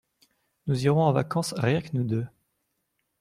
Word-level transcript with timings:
Nous 0.65 0.85
irons 0.85 1.03
en 1.03 1.11
vacances 1.11 1.53
rien 1.57 1.79
que 1.79 1.95
nous 1.95 2.03
deux. 2.03 2.25